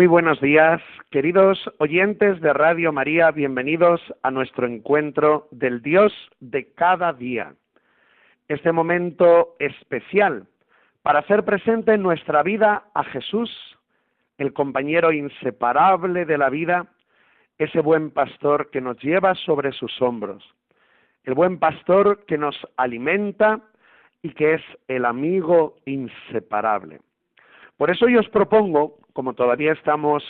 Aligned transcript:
Muy 0.00 0.06
buenos 0.06 0.40
días, 0.40 0.80
queridos 1.10 1.58
oyentes 1.76 2.40
de 2.40 2.54
Radio 2.54 2.90
María, 2.90 3.32
bienvenidos 3.32 4.00
a 4.22 4.30
nuestro 4.30 4.66
encuentro 4.66 5.46
del 5.50 5.82
Dios 5.82 6.10
de 6.40 6.72
cada 6.72 7.12
día. 7.12 7.52
Este 8.48 8.72
momento 8.72 9.56
especial 9.58 10.46
para 11.02 11.18
hacer 11.18 11.44
presente 11.44 11.92
en 11.92 12.02
nuestra 12.02 12.42
vida 12.42 12.84
a 12.94 13.04
Jesús, 13.04 13.50
el 14.38 14.54
compañero 14.54 15.12
inseparable 15.12 16.24
de 16.24 16.38
la 16.38 16.48
vida, 16.48 16.86
ese 17.58 17.80
buen 17.80 18.10
pastor 18.10 18.70
que 18.70 18.80
nos 18.80 18.96
lleva 19.02 19.34
sobre 19.34 19.70
sus 19.72 20.00
hombros, 20.00 20.42
el 21.24 21.34
buen 21.34 21.58
pastor 21.58 22.24
que 22.24 22.38
nos 22.38 22.56
alimenta 22.78 23.60
y 24.22 24.30
que 24.30 24.54
es 24.54 24.62
el 24.88 25.04
amigo 25.04 25.76
inseparable. 25.84 27.00
Por 27.76 27.90
eso 27.90 28.08
yo 28.08 28.20
os 28.20 28.28
propongo 28.30 28.96
como 29.20 29.34
todavía 29.34 29.72
estamos 29.72 30.24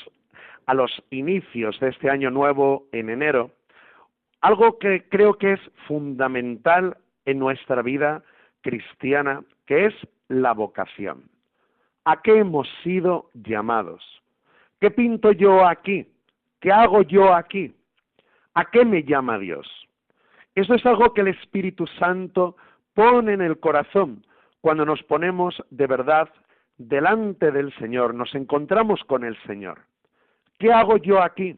a 0.66 0.74
los 0.74 0.90
inicios 1.10 1.78
de 1.78 1.90
este 1.90 2.10
año 2.10 2.28
nuevo 2.28 2.88
en 2.90 3.08
enero, 3.08 3.52
algo 4.40 4.80
que 4.80 5.08
creo 5.08 5.34
que 5.34 5.52
es 5.52 5.60
fundamental 5.86 6.96
en 7.24 7.38
nuestra 7.38 7.82
vida 7.82 8.24
cristiana, 8.62 9.44
que 9.64 9.86
es 9.86 9.94
la 10.26 10.54
vocación. 10.54 11.22
¿A 12.04 12.20
qué 12.20 12.38
hemos 12.38 12.68
sido 12.82 13.30
llamados? 13.34 14.02
¿Qué 14.80 14.90
pinto 14.90 15.30
yo 15.30 15.64
aquí? 15.64 16.08
¿Qué 16.58 16.72
hago 16.72 17.02
yo 17.02 17.32
aquí? 17.32 17.72
¿A 18.54 18.64
qué 18.64 18.84
me 18.84 19.04
llama 19.04 19.38
Dios? 19.38 19.68
Eso 20.56 20.74
es 20.74 20.84
algo 20.84 21.14
que 21.14 21.20
el 21.20 21.28
Espíritu 21.28 21.86
Santo 21.86 22.56
pone 22.94 23.34
en 23.34 23.42
el 23.42 23.60
corazón 23.60 24.26
cuando 24.60 24.84
nos 24.84 25.00
ponemos 25.04 25.62
de 25.70 25.86
verdad 25.86 26.28
delante 26.80 27.50
del 27.50 27.74
Señor, 27.74 28.14
nos 28.14 28.34
encontramos 28.34 29.04
con 29.04 29.22
el 29.22 29.36
Señor. 29.42 29.80
¿Qué 30.58 30.72
hago 30.72 30.96
yo 30.96 31.22
aquí? 31.22 31.56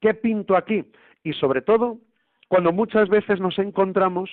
¿Qué 0.00 0.14
pinto 0.14 0.56
aquí? 0.56 0.84
Y 1.24 1.32
sobre 1.32 1.60
todo, 1.60 1.98
cuando 2.46 2.72
muchas 2.72 3.08
veces 3.08 3.40
nos 3.40 3.58
encontramos 3.58 4.30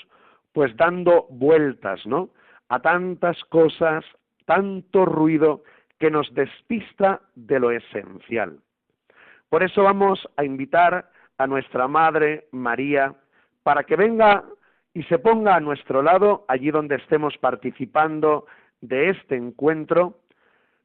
pues 0.53 0.75
dando 0.77 1.25
vueltas, 1.31 2.05
¿no? 2.05 2.29
A 2.69 2.79
tantas 2.79 3.43
cosas, 3.45 4.05
tanto 4.45 5.05
ruido 5.05 5.63
que 5.97 6.11
nos 6.11 6.31
despista 6.35 7.21
de 7.33 7.59
lo 7.59 7.71
esencial. 7.71 8.59
Por 9.49 9.63
eso 9.63 9.83
vamos 9.83 10.27
a 10.37 10.45
invitar 10.45 11.09
a 11.39 11.47
nuestra 11.47 11.87
Madre 11.87 12.47
María 12.51 13.15
para 13.63 13.83
que 13.83 13.95
venga 13.95 14.43
y 14.93 15.01
se 15.03 15.17
ponga 15.17 15.55
a 15.55 15.59
nuestro 15.59 16.03
lado 16.03 16.45
allí 16.47 16.69
donde 16.69 16.95
estemos 16.95 17.35
participando 17.39 18.45
de 18.81 19.09
este 19.09 19.35
encuentro 19.35 20.19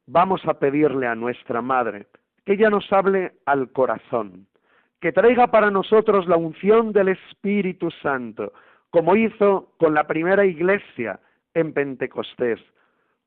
vamos 0.05 0.45
a 0.45 0.55
pedirle 0.55 1.07
a 1.07 1.15
nuestra 1.15 1.61
Madre 1.61 2.07
que 2.45 2.53
ella 2.53 2.69
nos 2.69 2.91
hable 2.91 3.33
al 3.45 3.71
corazón, 3.71 4.47
que 4.99 5.11
traiga 5.11 5.47
para 5.47 5.71
nosotros 5.71 6.27
la 6.27 6.37
unción 6.37 6.91
del 6.91 7.09
Espíritu 7.09 7.89
Santo, 8.01 8.53
como 8.89 9.15
hizo 9.15 9.73
con 9.77 9.93
la 9.93 10.05
primera 10.05 10.45
iglesia 10.45 11.19
en 11.53 11.73
Pentecostés, 11.73 12.59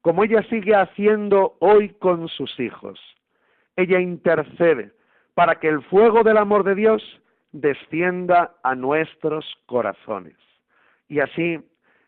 como 0.03 0.25
ella 0.25 0.43
sigue 0.51 0.75
haciendo 0.75 1.57
hoy 1.61 1.91
con 1.99 2.29
sus 2.29 2.61
hijos. 2.61 3.01
Ella 3.75 4.01
intercede 4.01 4.93
para 5.35 5.59
que 5.59 5.69
el 5.69 5.83
fuego 5.83 6.23
del 6.23 6.37
amor 6.37 6.65
de 6.65 6.75
Dios 6.75 7.03
descienda 7.53 8.55
a 8.63 8.75
nuestros 8.75 9.45
corazones. 9.67 10.37
Y 11.09 11.21
así 11.21 11.59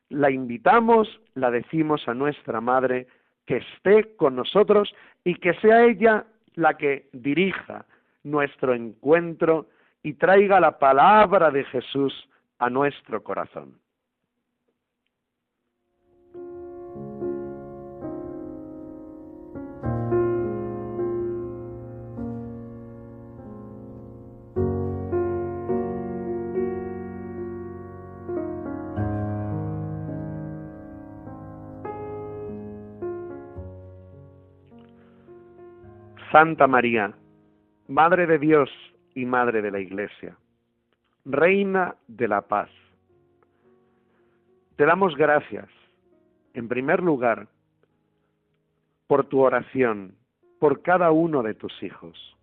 la 0.09 0.31
invitamos, 0.31 1.21
la 1.35 1.51
decimos 1.51 2.07
a 2.09 2.15
nuestra 2.15 2.61
Madre, 2.61 3.07
que 3.49 3.57
esté 3.57 4.15
con 4.17 4.37
nosotros 4.37 4.95
y 5.25 5.35
que 5.37 5.55
sea 5.55 5.85
ella 5.85 6.27
la 6.55 6.75
que 6.75 7.09
dirija 7.15 7.87
nuestro 8.23 8.75
encuentro 8.75 9.69
y 10.03 10.13
traiga 10.13 10.61
la 10.61 10.79
palabra 10.79 11.51
de 11.51 11.65
Jesús 11.65 12.29
a 12.59 12.69
nuestro 12.69 13.25
corazón. 13.25 13.79
Santa 36.31 36.67
María, 36.67 37.15
Madre 37.87 38.27
de 38.27 38.39
Dios 38.39 38.69
y 39.15 39.25
Madre 39.25 39.63
de 39.63 39.71
la 39.71 39.81
Iglesia, 39.81 40.37
Reina 41.25 41.95
de 42.07 42.29
la 42.29 42.43
Paz. 42.43 42.69
Te 44.77 44.85
damos 44.85 45.17
gracias, 45.17 45.69
en 46.53 46.69
primer 46.69 47.03
lugar, 47.03 47.49
por 49.07 49.25
tu 49.25 49.41
oración, 49.41 50.17
por 50.61 50.83
cada 50.83 51.13
uno 51.13 51.43
de 51.43 51.55
tus 51.55 51.83
hijos. 51.83 52.37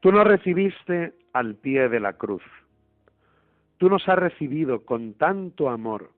Tú 0.00 0.12
nos 0.12 0.26
recibiste 0.26 1.14
al 1.32 1.54
pie 1.54 1.88
de 1.88 2.00
la 2.00 2.12
cruz. 2.12 2.42
Tú 3.78 3.88
nos 3.88 4.06
has 4.06 4.18
recibido 4.18 4.84
con 4.84 5.14
tanto 5.14 5.70
amor 5.70 6.10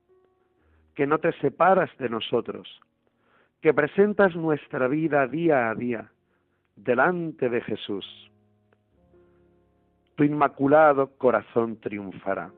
que 0.97 1.07
no 1.07 1.19
te 1.19 1.33
separas 1.41 1.91
de 1.99 2.09
nosotros, 2.09 2.81
que 3.61 3.75
presentas 3.75 4.35
nuestra 4.35 4.89
vida 4.89 5.27
día 5.27 5.71
a 5.71 5.75
día 5.75 6.11
delante 6.77 7.49
de 7.49 7.61
Jesús. 7.61 8.07
Tu 10.17 10.25
inmaculado 10.25 11.11
corazón 11.19 11.79
triunfará. 11.81 12.51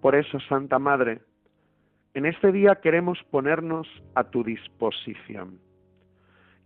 Por 0.00 0.16
eso, 0.16 0.40
Santa 0.40 0.78
Madre, 0.78 1.20
en 2.14 2.26
este 2.26 2.50
día 2.50 2.76
queremos 2.76 3.22
ponernos 3.30 3.86
a 4.14 4.24
tu 4.24 4.42
disposición 4.42 5.60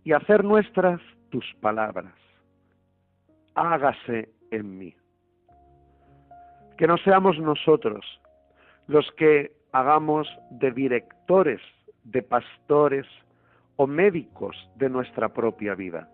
y 0.03 0.13
hacer 0.13 0.43
nuestras 0.43 0.99
tus 1.29 1.45
palabras. 1.61 2.13
Hágase 3.53 4.29
en 4.51 4.77
mí. 4.77 4.95
Que 6.77 6.87
no 6.87 6.97
seamos 6.97 7.39
nosotros 7.39 8.05
los 8.87 9.11
que 9.17 9.51
hagamos 9.71 10.27
de 10.51 10.71
directores 10.71 11.61
de 12.11 12.21
pastores 12.21 13.05
o 13.75 13.85
médicos 13.85 14.55
de 14.75 14.89
nuestra 14.89 15.29
propia 15.29 15.75
vida. 15.75 16.09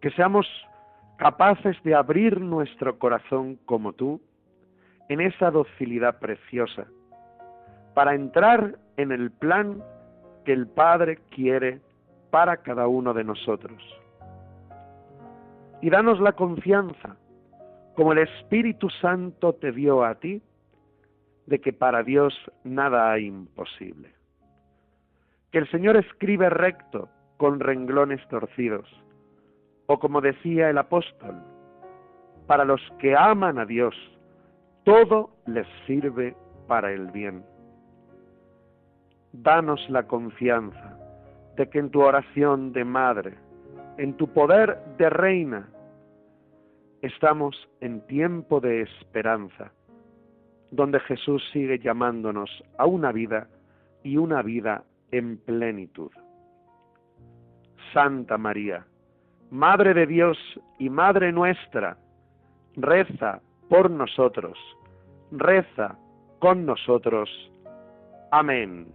Que 0.00 0.10
seamos 0.10 0.46
capaces 1.16 1.76
de 1.82 1.94
abrir 1.94 2.40
nuestro 2.40 2.98
corazón 2.98 3.58
como 3.64 3.92
tú 3.92 4.20
en 5.08 5.20
esa 5.20 5.50
docilidad 5.50 6.18
preciosa 6.18 6.86
para 7.94 8.14
entrar 8.14 8.78
en 8.98 9.10
el 9.10 9.30
plan 9.30 9.82
que 10.44 10.52
el 10.52 10.66
Padre 10.66 11.18
quiere 11.30 11.80
para 12.30 12.58
cada 12.58 12.86
uno 12.86 13.14
de 13.14 13.24
nosotros. 13.24 13.82
Y 15.80 15.88
danos 15.90 16.20
la 16.20 16.32
confianza, 16.32 17.16
como 17.94 18.12
el 18.12 18.18
Espíritu 18.18 18.90
Santo 18.90 19.54
te 19.54 19.72
dio 19.72 20.04
a 20.04 20.16
ti, 20.16 20.42
de 21.46 21.60
que 21.60 21.72
para 21.72 22.02
Dios 22.02 22.34
nada 22.64 23.12
hay 23.12 23.26
imposible 23.26 24.15
que 25.56 25.60
el 25.60 25.70
Señor 25.70 25.96
escribe 25.96 26.50
recto 26.50 27.08
con 27.38 27.60
renglones 27.60 28.20
torcidos, 28.28 28.86
o 29.86 29.98
como 29.98 30.20
decía 30.20 30.68
el 30.68 30.76
apóstol, 30.76 31.34
para 32.46 32.66
los 32.66 32.82
que 32.98 33.16
aman 33.16 33.58
a 33.58 33.64
Dios, 33.64 33.94
todo 34.84 35.30
les 35.46 35.66
sirve 35.86 36.36
para 36.68 36.92
el 36.92 37.06
bien. 37.10 37.42
Danos 39.32 39.80
la 39.88 40.02
confianza 40.02 40.98
de 41.56 41.70
que 41.70 41.78
en 41.78 41.88
tu 41.88 42.02
oración 42.02 42.74
de 42.74 42.84
madre, 42.84 43.38
en 43.96 44.12
tu 44.18 44.28
poder 44.34 44.78
de 44.98 45.08
reina, 45.08 45.70
estamos 47.00 47.56
en 47.80 48.06
tiempo 48.06 48.60
de 48.60 48.82
esperanza, 48.82 49.72
donde 50.70 51.00
Jesús 51.00 51.42
sigue 51.50 51.78
llamándonos 51.78 52.62
a 52.76 52.84
una 52.84 53.10
vida 53.10 53.48
y 54.02 54.18
una 54.18 54.42
vida 54.42 54.84
en 55.10 55.38
plenitud. 55.38 56.10
Santa 57.92 58.36
María, 58.36 58.86
Madre 59.50 59.94
de 59.94 60.06
Dios 60.06 60.36
y 60.78 60.90
Madre 60.90 61.32
nuestra, 61.32 61.96
reza 62.74 63.40
por 63.68 63.90
nosotros, 63.90 64.58
reza 65.30 65.96
con 66.40 66.66
nosotros. 66.66 67.30
Amén. 68.32 68.86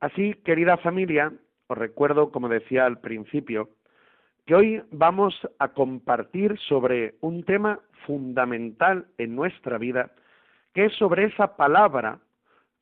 Así, 0.00 0.34
querida 0.44 0.78
familia, 0.78 1.30
os 1.66 1.76
recuerdo, 1.78 2.32
como 2.32 2.48
decía 2.48 2.86
al 2.86 3.00
principio, 3.00 3.68
que 4.46 4.54
hoy 4.54 4.82
vamos 4.90 5.34
a 5.58 5.68
compartir 5.68 6.58
sobre 6.58 7.16
un 7.20 7.44
tema 7.44 7.80
fundamental 8.06 9.06
en 9.18 9.36
nuestra 9.36 9.76
vida, 9.76 10.10
que 10.72 10.86
es 10.86 10.94
sobre 10.94 11.24
esa 11.26 11.56
palabra 11.56 12.18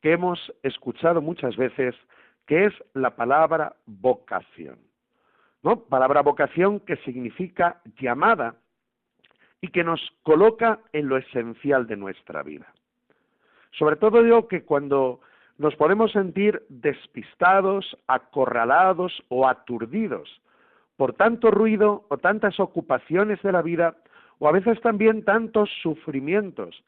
que 0.00 0.12
hemos 0.12 0.38
escuchado 0.62 1.20
muchas 1.20 1.56
veces, 1.56 1.96
que 2.46 2.66
es 2.66 2.72
la 2.94 3.16
palabra 3.16 3.74
vocación. 3.86 4.78
¿No? 5.64 5.80
Palabra 5.80 6.22
vocación 6.22 6.78
que 6.78 6.96
significa 6.98 7.80
llamada 8.00 8.54
y 9.60 9.68
que 9.68 9.82
nos 9.82 10.00
coloca 10.22 10.78
en 10.92 11.08
lo 11.08 11.16
esencial 11.16 11.88
de 11.88 11.96
nuestra 11.96 12.44
vida. 12.44 12.72
Sobre 13.72 13.96
todo 13.96 14.22
digo 14.22 14.46
que 14.46 14.62
cuando 14.62 15.20
nos 15.58 15.74
podemos 15.76 16.12
sentir 16.12 16.62
despistados, 16.68 17.98
acorralados 18.06 19.22
o 19.28 19.46
aturdidos 19.46 20.40
por 20.98 21.14
tanto 21.14 21.52
ruido 21.52 22.04
o 22.08 22.18
tantas 22.18 22.58
ocupaciones 22.58 23.40
de 23.42 23.52
la 23.52 23.62
vida 23.62 23.96
o 24.40 24.48
a 24.48 24.52
veces 24.52 24.80
también 24.80 25.24
tantos 25.24 25.70
sufrimientos 25.80 26.84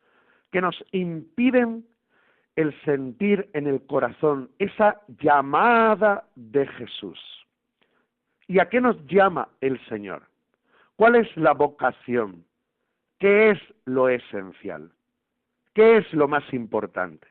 que 0.50 0.60
nos 0.60 0.84
impiden 0.90 1.86
el 2.56 2.78
sentir 2.82 3.48
en 3.54 3.68
el 3.68 3.86
corazón 3.86 4.50
esa 4.58 5.00
llamada 5.22 6.24
de 6.34 6.66
Jesús. 6.66 7.18
¿Y 8.48 8.58
a 8.58 8.68
qué 8.68 8.80
nos 8.80 8.96
llama 9.06 9.48
el 9.60 9.80
Señor? 9.86 10.24
¿Cuál 10.96 11.14
es 11.14 11.36
la 11.36 11.52
vocación? 11.52 12.44
¿Qué 13.20 13.50
es 13.50 13.58
lo 13.84 14.08
esencial? 14.08 14.90
¿Qué 15.72 15.98
es 15.98 16.12
lo 16.12 16.26
más 16.26 16.42
importante? 16.52 17.29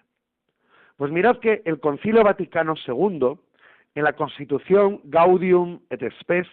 Pues 1.00 1.14
mirad 1.14 1.38
que 1.38 1.62
el 1.64 1.80
Concilio 1.80 2.26
Vaticano 2.26 2.74
II, 2.86 3.40
en 3.96 4.04
la 4.04 4.12
Constitución 4.12 5.00
Gaudium 5.06 5.80
et 5.90 6.04
Spes, 6.20 6.46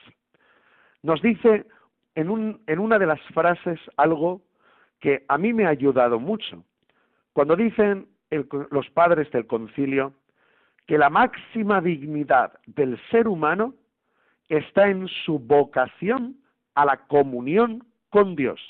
nos 1.03 1.21
dice 1.21 1.67
en, 2.15 2.31
una 2.79 2.99
de 3.01 3.07
las 3.07 3.21
frases 3.35 3.81
algo 3.97 4.43
que 5.01 5.25
a 5.27 5.37
mí 5.37 5.53
me 5.53 5.67
ha 5.67 5.71
ayudado 5.71 6.21
mucho. 6.21 6.63
Cuando 7.33 7.57
dicen 7.57 8.07
los 8.71 8.89
padres 8.91 9.29
del 9.33 9.49
concilio 9.49 10.13
que 10.87 10.97
la 10.97 11.11
máxima 11.11 11.81
dignidad 11.81 12.53
del 12.67 13.01
ser 13.11 13.27
humano 13.27 13.75
está 14.49 14.89
en 14.89 15.09
su 15.25 15.41
vocación 15.41 16.37
a 16.77 16.85
la 16.85 16.99
comunión 17.09 17.85
con 18.11 18.37
Dios. 18.37 18.61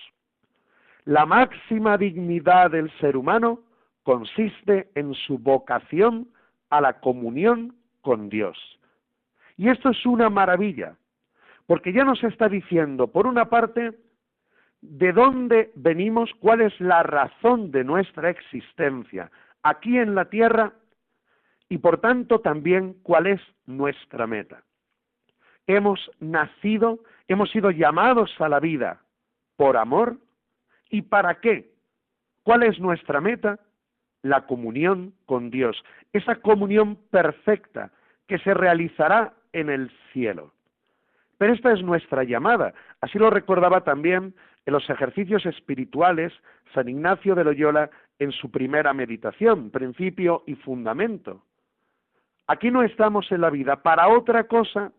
La 1.04 1.26
máxima 1.26 1.98
dignidad 1.98 2.70
del 2.70 2.90
ser 2.98 3.14
humano 3.14 3.65
consiste 4.06 4.88
en 4.94 5.14
su 5.14 5.36
vocación 5.36 6.28
a 6.70 6.80
la 6.80 7.00
comunión 7.00 7.74
con 8.02 8.28
Dios. 8.28 8.56
Y 9.56 9.68
esto 9.68 9.90
es 9.90 10.06
una 10.06 10.30
maravilla, 10.30 10.94
porque 11.66 11.92
ya 11.92 12.04
nos 12.04 12.22
está 12.22 12.48
diciendo, 12.48 13.08
por 13.08 13.26
una 13.26 13.46
parte, 13.46 13.98
de 14.80 15.12
dónde 15.12 15.72
venimos, 15.74 16.30
cuál 16.38 16.60
es 16.60 16.80
la 16.80 17.02
razón 17.02 17.72
de 17.72 17.82
nuestra 17.82 18.30
existencia 18.30 19.28
aquí 19.64 19.98
en 19.98 20.14
la 20.14 20.26
tierra 20.26 20.72
y 21.68 21.78
por 21.78 22.00
tanto 22.00 22.38
también 22.38 22.94
cuál 23.02 23.26
es 23.26 23.40
nuestra 23.66 24.28
meta. 24.28 24.62
Hemos 25.66 26.12
nacido, 26.20 27.00
hemos 27.26 27.50
sido 27.50 27.72
llamados 27.72 28.32
a 28.40 28.48
la 28.48 28.60
vida 28.60 29.02
por 29.56 29.76
amor 29.76 30.18
y 30.90 31.02
para 31.02 31.40
qué. 31.40 31.72
¿Cuál 32.44 32.62
es 32.62 32.78
nuestra 32.78 33.20
meta? 33.20 33.58
La 34.22 34.46
comunión 34.46 35.14
con 35.26 35.50
Dios, 35.50 35.82
esa 36.12 36.36
comunión 36.36 36.96
perfecta 37.10 37.90
que 38.26 38.38
se 38.38 38.54
realizará 38.54 39.34
en 39.52 39.70
el 39.70 39.90
cielo. 40.12 40.52
Pero 41.38 41.52
esta 41.52 41.72
es 41.72 41.82
nuestra 41.82 42.24
llamada, 42.24 42.74
así 43.00 43.18
lo 43.18 43.30
recordaba 43.30 43.82
también 43.82 44.34
en 44.64 44.72
los 44.72 44.88
ejercicios 44.90 45.46
espirituales 45.46 46.32
San 46.74 46.88
Ignacio 46.88 47.34
de 47.34 47.44
Loyola 47.44 47.90
en 48.18 48.32
su 48.32 48.50
primera 48.50 48.92
meditación, 48.92 49.70
principio 49.70 50.42
y 50.46 50.54
fundamento. 50.56 51.42
Aquí 52.48 52.70
no 52.70 52.82
estamos 52.82 53.30
en 53.32 53.40
la 53.40 53.50
vida 53.50 53.82
para 53.82 54.08
otra 54.08 54.44
cosa 54.44 54.92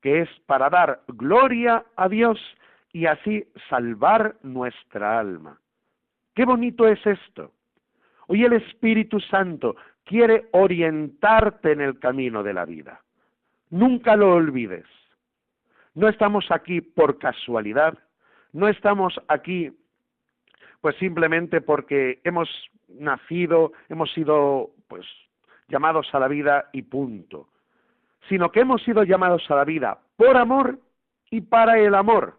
que 0.00 0.20
es 0.20 0.28
para 0.46 0.70
dar 0.70 1.02
gloria 1.08 1.84
a 1.96 2.08
Dios 2.08 2.38
y 2.92 3.06
así 3.06 3.46
salvar 3.68 4.36
nuestra 4.42 5.18
alma. 5.18 5.58
Qué 6.34 6.44
bonito 6.44 6.86
es 6.88 7.04
esto. 7.06 7.52
Hoy 8.32 8.44
el 8.44 8.52
Espíritu 8.52 9.18
Santo 9.18 9.74
quiere 10.04 10.46
orientarte 10.52 11.72
en 11.72 11.80
el 11.80 11.98
camino 11.98 12.44
de 12.44 12.54
la 12.54 12.64
vida. 12.64 13.00
Nunca 13.70 14.14
lo 14.14 14.34
olvides. 14.34 14.84
No 15.94 16.08
estamos 16.08 16.48
aquí 16.52 16.80
por 16.80 17.18
casualidad, 17.18 17.98
no 18.52 18.68
estamos 18.68 19.20
aquí 19.26 19.76
pues 20.80 20.94
simplemente 20.98 21.60
porque 21.60 22.20
hemos 22.22 22.48
nacido, 22.86 23.72
hemos 23.88 24.12
sido 24.12 24.70
pues 24.86 25.04
llamados 25.66 26.08
a 26.12 26.20
la 26.20 26.28
vida 26.28 26.70
y 26.72 26.82
punto, 26.82 27.48
sino 28.28 28.52
que 28.52 28.60
hemos 28.60 28.80
sido 28.84 29.02
llamados 29.02 29.42
a 29.50 29.56
la 29.56 29.64
vida 29.64 29.98
por 30.16 30.36
amor 30.36 30.78
y 31.32 31.40
para 31.40 31.80
el 31.80 31.96
amor. 31.96 32.38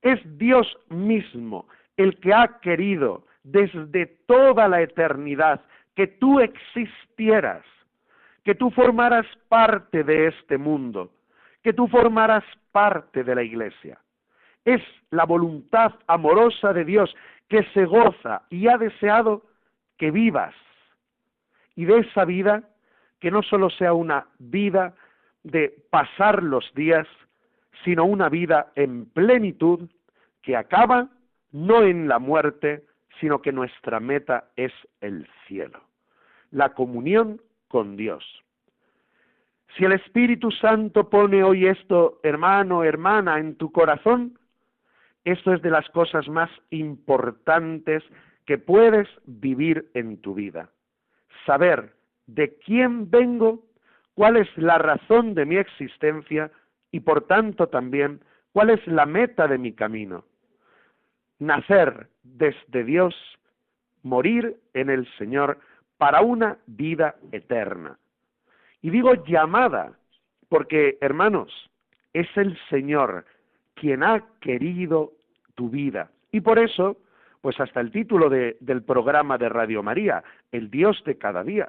Es 0.00 0.18
Dios 0.38 0.66
mismo 0.88 1.68
el 1.98 2.18
que 2.20 2.32
ha 2.32 2.58
querido 2.62 3.26
desde 3.44 4.06
toda 4.26 4.66
la 4.66 4.82
eternidad 4.82 5.60
que 5.94 6.08
tú 6.08 6.40
existieras, 6.40 7.62
que 8.42 8.54
tú 8.54 8.70
formaras 8.70 9.26
parte 9.48 10.02
de 10.02 10.28
este 10.28 10.58
mundo, 10.58 11.12
que 11.62 11.72
tú 11.72 11.86
formaras 11.86 12.44
parte 12.72 13.22
de 13.22 13.34
la 13.34 13.42
iglesia. 13.42 13.98
Es 14.64 14.82
la 15.10 15.24
voluntad 15.24 15.92
amorosa 16.06 16.72
de 16.72 16.84
Dios 16.84 17.14
que 17.48 17.62
se 17.74 17.84
goza 17.84 18.42
y 18.50 18.66
ha 18.66 18.78
deseado 18.78 19.42
que 19.96 20.10
vivas. 20.10 20.54
Y 21.76 21.84
de 21.84 21.98
esa 21.98 22.24
vida, 22.24 22.62
que 23.20 23.30
no 23.30 23.42
solo 23.42 23.70
sea 23.70 23.92
una 23.92 24.26
vida 24.38 24.94
de 25.42 25.74
pasar 25.90 26.42
los 26.42 26.72
días, 26.74 27.06
sino 27.84 28.04
una 28.04 28.28
vida 28.28 28.72
en 28.74 29.06
plenitud 29.06 29.88
que 30.42 30.56
acaba 30.56 31.08
no 31.52 31.82
en 31.82 32.08
la 32.08 32.18
muerte, 32.18 32.84
sino 33.20 33.40
que 33.42 33.52
nuestra 33.52 34.00
meta 34.00 34.50
es 34.56 34.72
el 35.00 35.28
cielo, 35.46 35.80
la 36.50 36.70
comunión 36.74 37.40
con 37.68 37.96
Dios. 37.96 38.24
Si 39.76 39.84
el 39.84 39.92
Espíritu 39.92 40.50
Santo 40.50 41.10
pone 41.10 41.42
hoy 41.42 41.66
esto, 41.66 42.20
hermano, 42.22 42.84
hermana, 42.84 43.38
en 43.38 43.56
tu 43.56 43.72
corazón, 43.72 44.38
esto 45.24 45.52
es 45.52 45.62
de 45.62 45.70
las 45.70 45.88
cosas 45.90 46.28
más 46.28 46.50
importantes 46.70 48.04
que 48.46 48.58
puedes 48.58 49.08
vivir 49.24 49.90
en 49.94 50.20
tu 50.20 50.34
vida. 50.34 50.70
Saber 51.46 51.94
de 52.26 52.56
quién 52.58 53.10
vengo, 53.10 53.64
cuál 54.14 54.36
es 54.36 54.48
la 54.56 54.78
razón 54.78 55.34
de 55.34 55.46
mi 55.46 55.56
existencia 55.56 56.50
y 56.90 57.00
por 57.00 57.26
tanto 57.26 57.68
también 57.68 58.20
cuál 58.52 58.70
es 58.70 58.86
la 58.86 59.06
meta 59.06 59.48
de 59.48 59.58
mi 59.58 59.72
camino 59.72 60.24
nacer 61.38 62.08
desde 62.22 62.84
Dios, 62.84 63.14
morir 64.02 64.56
en 64.74 64.90
el 64.90 65.08
Señor 65.18 65.58
para 65.98 66.20
una 66.20 66.58
vida 66.66 67.16
eterna. 67.32 67.98
Y 68.82 68.90
digo 68.90 69.14
llamada, 69.24 69.92
porque 70.48 70.98
hermanos, 71.00 71.50
es 72.12 72.28
el 72.36 72.58
Señor 72.68 73.24
quien 73.74 74.02
ha 74.02 74.24
querido 74.40 75.12
tu 75.54 75.70
vida. 75.70 76.10
Y 76.32 76.40
por 76.40 76.58
eso, 76.58 76.96
pues 77.40 77.58
hasta 77.60 77.80
el 77.80 77.90
título 77.90 78.28
del 78.28 78.82
programa 78.82 79.38
de 79.38 79.48
Radio 79.48 79.82
María, 79.82 80.22
el 80.52 80.70
Dios 80.70 81.02
de 81.04 81.18
cada 81.18 81.42
día. 81.42 81.68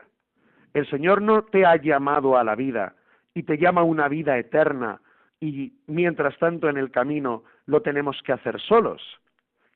El 0.73 0.87
Señor 0.89 1.21
no 1.21 1.43
te 1.43 1.65
ha 1.65 1.75
llamado 1.77 2.37
a 2.37 2.43
la 2.43 2.55
vida 2.55 2.95
y 3.33 3.43
te 3.43 3.57
llama 3.57 3.81
a 3.81 3.85
una 3.85 4.07
vida 4.07 4.37
eterna 4.37 5.01
y 5.39 5.73
mientras 5.87 6.37
tanto 6.37 6.69
en 6.69 6.77
el 6.77 6.91
camino 6.91 7.43
lo 7.65 7.81
tenemos 7.81 8.21
que 8.23 8.33
hacer 8.33 8.59
solos. 8.61 9.01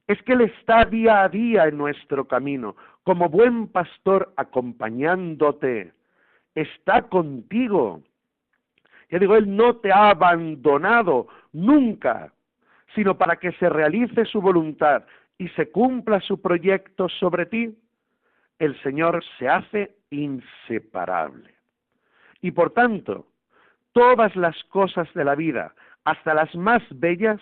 Es 0.09 0.19
que 0.23 0.33
Él 0.33 0.41
está 0.41 0.85
día 0.85 1.21
a 1.21 1.29
día 1.29 1.67
en 1.67 1.77
nuestro 1.77 2.27
camino, 2.27 2.75
como 3.03 3.29
buen 3.29 3.67
pastor 3.67 4.33
acompañándote, 4.37 5.93
está 6.55 7.03
contigo. 7.03 8.01
Ya 9.11 9.19
digo, 9.19 9.35
Él 9.35 9.55
no 9.55 9.75
te 9.75 9.91
ha 9.91 10.09
abandonado 10.09 11.27
nunca, 11.53 12.33
sino 12.95 13.19
para 13.19 13.35
que 13.35 13.51
se 13.53 13.69
realice 13.69 14.25
su 14.25 14.41
voluntad 14.41 15.03
y 15.37 15.47
se 15.49 15.69
cumpla 15.69 16.19
su 16.21 16.41
proyecto 16.41 17.07
sobre 17.07 17.45
ti, 17.45 17.77
el 18.57 18.81
Señor 18.81 19.23
se 19.37 19.47
hace 19.47 19.95
inseparable. 20.09 21.53
Y 22.41 22.49
por 22.49 22.71
tanto, 22.71 23.27
todas 23.91 24.35
las 24.35 24.55
cosas 24.69 25.07
de 25.13 25.23
la 25.23 25.35
vida, 25.35 25.75
hasta 26.03 26.33
las 26.33 26.53
más 26.55 26.81
bellas, 26.89 27.39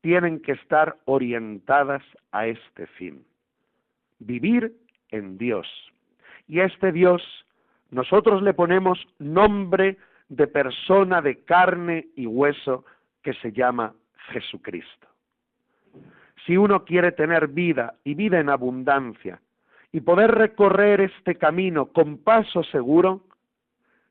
tienen 0.00 0.40
que 0.40 0.52
estar 0.52 0.96
orientadas 1.04 2.02
a 2.32 2.46
este 2.46 2.86
fin. 2.86 3.24
Vivir 4.18 4.72
en 5.10 5.38
Dios. 5.38 5.66
Y 6.46 6.60
a 6.60 6.64
este 6.64 6.92
Dios 6.92 7.22
nosotros 7.90 8.42
le 8.42 8.54
ponemos 8.54 8.98
nombre 9.18 9.98
de 10.28 10.46
persona 10.46 11.20
de 11.20 11.44
carne 11.44 12.06
y 12.14 12.26
hueso 12.26 12.84
que 13.22 13.34
se 13.34 13.52
llama 13.52 13.94
Jesucristo. 14.32 15.08
Si 16.46 16.56
uno 16.56 16.84
quiere 16.84 17.12
tener 17.12 17.48
vida 17.48 17.94
y 18.04 18.14
vida 18.14 18.38
en 18.38 18.48
abundancia 18.48 19.40
y 19.92 20.00
poder 20.00 20.30
recorrer 20.30 21.00
este 21.00 21.34
camino 21.34 21.86
con 21.86 22.18
paso 22.18 22.62
seguro, 22.64 23.24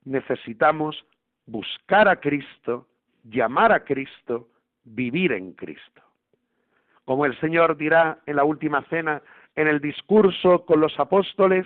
necesitamos 0.03 1.05
buscar 1.45 2.07
a 2.07 2.17
Cristo, 2.17 2.87
llamar 3.23 3.71
a 3.71 3.83
Cristo, 3.83 4.49
vivir 4.89 5.31
en 5.31 5.53
Cristo. 5.53 6.01
Como 7.05 7.25
el 7.25 7.39
Señor 7.39 7.77
dirá 7.77 8.19
en 8.25 8.35
la 8.35 8.43
última 8.43 8.83
cena, 8.83 9.21
en 9.55 9.67
el 9.67 9.79
discurso 9.79 10.65
con 10.65 10.79
los 10.79 10.99
apóstoles, 10.99 11.65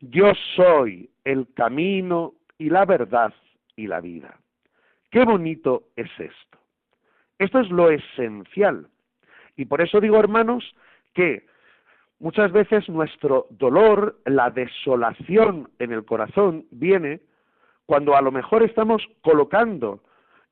yo 0.00 0.32
soy 0.56 1.10
el 1.24 1.52
camino 1.54 2.34
y 2.58 2.70
la 2.70 2.84
verdad 2.84 3.32
y 3.76 3.86
la 3.86 4.00
vida. 4.00 4.38
Qué 5.10 5.24
bonito 5.24 5.84
es 5.96 6.10
esto. 6.18 6.58
Esto 7.38 7.60
es 7.60 7.70
lo 7.70 7.90
esencial. 7.90 8.88
Y 9.56 9.64
por 9.64 9.80
eso 9.80 10.00
digo, 10.00 10.18
hermanos, 10.18 10.74
que 11.14 11.46
muchas 12.18 12.52
veces 12.52 12.88
nuestro 12.88 13.46
dolor, 13.50 14.20
la 14.26 14.50
desolación 14.50 15.70
en 15.78 15.92
el 15.92 16.04
corazón 16.04 16.66
viene 16.70 17.20
cuando 17.86 18.14
a 18.14 18.22
lo 18.22 18.30
mejor 18.30 18.62
estamos 18.62 19.02
colocando 19.22 20.02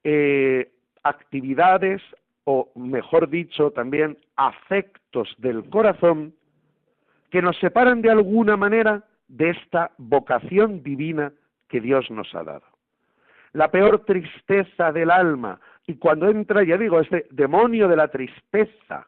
eh, 0.02 0.72
actividades 1.02 2.02
o, 2.44 2.70
mejor 2.74 3.28
dicho, 3.28 3.70
también 3.72 4.16
afectos 4.36 5.34
del 5.38 5.68
corazón 5.68 6.34
que 7.30 7.42
nos 7.42 7.58
separan 7.58 8.00
de 8.00 8.10
alguna 8.10 8.56
manera 8.56 9.04
de 9.28 9.50
esta 9.50 9.90
vocación 9.98 10.82
divina 10.82 11.32
que 11.68 11.80
Dios 11.80 12.10
nos 12.10 12.34
ha 12.34 12.42
dado. 12.42 12.64
La 13.52 13.70
peor 13.70 14.04
tristeza 14.04 14.92
del 14.92 15.10
alma, 15.10 15.60
y 15.86 15.96
cuando 15.96 16.28
entra, 16.28 16.64
ya 16.64 16.76
digo, 16.76 17.00
este 17.00 17.26
demonio 17.30 17.88
de 17.88 17.96
la 17.96 18.08
tristeza 18.08 19.06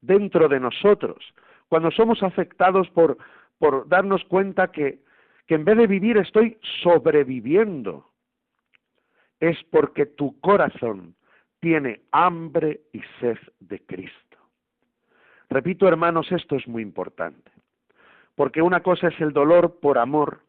dentro 0.00 0.48
de 0.48 0.60
nosotros, 0.60 1.34
cuando 1.68 1.90
somos 1.90 2.22
afectados 2.22 2.88
por, 2.90 3.18
por 3.58 3.88
darnos 3.88 4.24
cuenta 4.24 4.68
que, 4.68 5.00
que 5.46 5.54
en 5.54 5.64
vez 5.64 5.76
de 5.76 5.86
vivir 5.86 6.16
estoy 6.16 6.58
sobreviviendo, 6.82 8.08
es 9.40 9.56
porque 9.70 10.06
tu 10.06 10.38
corazón 10.40 11.14
tiene 11.60 12.02
hambre 12.12 12.80
y 12.92 13.00
sed 13.20 13.38
de 13.60 13.84
Cristo. 13.84 14.38
Repito, 15.50 15.88
hermanos, 15.88 16.30
esto 16.30 16.56
es 16.56 16.68
muy 16.68 16.82
importante, 16.82 17.50
porque 18.34 18.62
una 18.62 18.80
cosa 18.80 19.08
es 19.08 19.20
el 19.20 19.32
dolor 19.32 19.80
por 19.80 19.98
amor, 19.98 20.40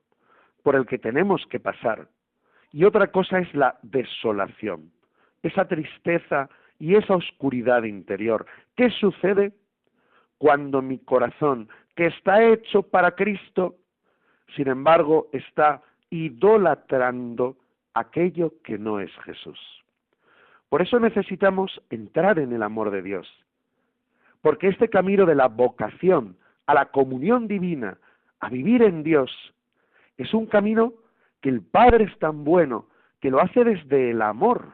por 0.64 0.76
el 0.76 0.86
que 0.86 0.98
tenemos 0.98 1.46
que 1.48 1.60
pasar, 1.60 2.08
y 2.72 2.84
otra 2.84 3.08
cosa 3.08 3.40
es 3.40 3.54
la 3.56 3.80
desolación, 3.82 4.92
esa 5.42 5.68
tristeza 5.68 6.50
y 6.78 6.96
esa 6.96 7.16
oscuridad 7.16 7.84
interior. 7.84 8.46
¿Qué 8.76 8.90
sucede 8.92 9.54
cuando 10.38 10.82
mi 10.82 11.00
corazón, 11.00 11.70
que 11.96 12.08
está 12.08 12.44
hecho 12.44 12.84
para 12.84 13.12
Cristo, 13.12 13.76
sin 14.56 14.68
embargo, 14.68 15.30
está 15.34 15.82
idolatrando 16.10 17.58
aquello 18.00 18.54
que 18.64 18.78
no 18.78 19.00
es 19.00 19.12
Jesús? 19.24 19.60
Por 20.70 20.82
eso 20.82 21.00
necesitamos 21.00 21.82
entrar 21.90 22.40
en 22.40 22.54
el 22.54 22.64
amor 22.64 22.92
de 22.92 23.02
Dios, 23.02 23.28
porque 24.42 24.68
este 24.68 24.90
camino 24.90 25.26
de 25.26 25.36
la 25.36 25.48
vocación 25.48 26.38
a 26.68 26.74
la 26.76 26.86
comunión 26.86 27.48
divina, 27.48 27.98
a 28.40 28.50
vivir 28.50 28.84
en 28.84 29.04
Dios, 29.04 29.32
es 30.18 30.34
un 30.34 30.46
camino 30.46 30.94
que 31.42 31.50
el 31.50 31.62
Padre 31.62 32.06
es 32.06 32.20
tan 32.20 32.44
bueno 32.44 32.88
que 33.20 33.32
lo 33.32 33.42
hace 33.42 33.64
desde 33.64 34.12
el 34.12 34.22
amor, 34.22 34.74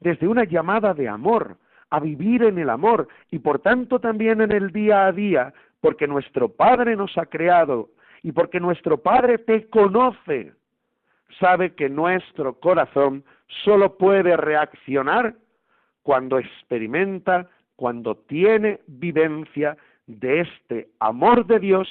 desde 0.00 0.28
una 0.28 0.44
llamada 0.44 0.94
de 0.94 1.08
amor, 1.08 1.58
a 1.90 2.00
vivir 2.00 2.42
en 2.42 2.58
el 2.58 2.70
amor 2.70 3.08
y 3.30 3.38
por 3.38 3.60
tanto 3.60 4.00
también 4.00 4.40
en 4.40 4.52
el 4.52 4.72
día 4.72 5.06
a 5.06 5.12
día, 5.12 5.54
porque 5.80 6.06
nuestro 6.06 6.48
Padre 6.48 6.96
nos 6.96 7.16
ha 7.18 7.26
creado 7.26 7.90
y 8.22 8.32
porque 8.32 8.58
nuestro 8.58 9.02
Padre 9.02 9.38
te 9.38 9.68
conoce 9.68 10.52
sabe 11.38 11.74
que 11.74 11.88
nuestro 11.88 12.58
corazón 12.60 13.24
solo 13.64 13.96
puede 13.96 14.36
reaccionar 14.36 15.34
cuando 16.02 16.38
experimenta, 16.38 17.48
cuando 17.74 18.16
tiene 18.16 18.80
vivencia 18.86 19.76
de 20.06 20.40
este 20.40 20.88
amor 21.00 21.46
de 21.46 21.58
Dios 21.58 21.88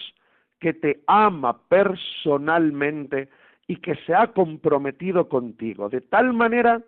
que 0.60 0.74
te 0.74 1.01
ama 1.08 1.60
personalmente 1.68 3.30
y 3.68 3.77
que 3.77 3.96
se 4.06 4.13
ha 4.13 4.27
comprometido 4.27 5.27
contigo, 5.27 5.89
de 5.89 6.01
tal 6.01 6.34
manera 6.34 6.82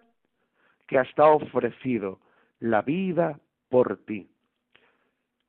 que 0.87 0.97
hasta 0.97 1.23
ha 1.23 1.31
ofrecido 1.31 2.19
la 2.59 2.81
vida 2.81 3.39
por 3.69 3.97
ti. 4.05 4.27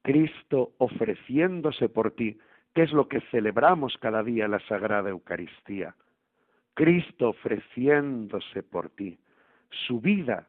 Cristo 0.03 0.73
ofreciéndose 0.79 1.89
por 1.89 2.13
ti, 2.13 2.39
que 2.75 2.83
es 2.83 2.93
lo 2.93 3.09
que 3.09 3.21
celebramos 3.31 3.97
cada 3.99 4.23
día 4.23 4.47
en 4.47 4.53
la 4.53 4.61
Sagrada 4.61 5.11
Eucaristía. 5.11 5.95
Cristo 6.79 7.31
ofreciéndose 7.31 8.63
por 8.63 8.89
ti, 8.91 9.19
su 9.89 10.01
vida 10.01 10.47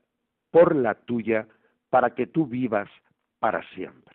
por 0.51 0.75
la 0.75 0.93
tuya, 0.93 1.48
para 1.89 2.13
que 2.13 2.27
tú 2.27 2.45
vivas 2.45 2.88
para 3.39 3.67
siempre. 3.69 4.09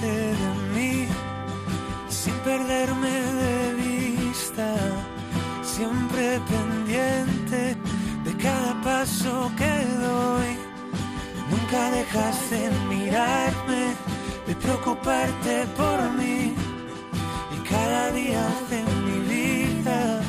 De 0.00 0.34
mí 0.74 1.06
sin 2.08 2.34
perderme 2.40 3.10
de 3.10 3.74
vista, 3.74 4.74
siempre 5.62 6.40
pendiente 6.40 7.76
de 8.24 8.36
cada 8.36 8.80
paso 8.82 9.50
que 9.56 9.74
doy. 10.06 10.50
Nunca 11.50 11.90
dejas 11.90 12.50
de 12.50 12.70
mirarme, 12.88 13.94
de 14.46 14.54
preocuparte 14.56 15.66
por 15.76 15.98
mí 16.18 16.54
y 17.54 17.68
cada 17.68 18.10
día 18.12 18.46
de 18.70 18.82
mi 19.04 19.18
vida 19.34 20.20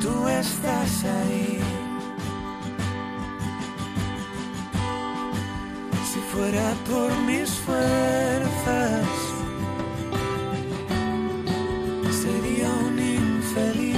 tú 0.00 0.28
estás 0.28 1.04
ahí. 1.04 1.67
Fuera 6.38 6.72
por 6.88 7.10
mis 7.28 7.50
fuerzas, 7.66 9.06
sería 12.22 12.68
un 12.88 12.96
infeliz. 12.98 13.96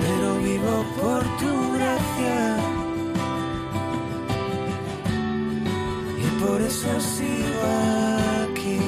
Pero 0.00 0.28
vivo 0.48 0.74
por 0.98 1.22
tu 1.40 1.52
gracia. 1.76 2.40
Y 6.24 6.26
por 6.42 6.58
eso 6.70 6.92
sigo 7.14 7.64
aquí. 8.44 8.80